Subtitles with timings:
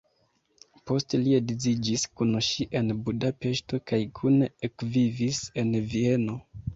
[0.91, 6.39] Poste li edziĝis kun ŝi en Budapeŝto kaj kune ekvivis en Vieno.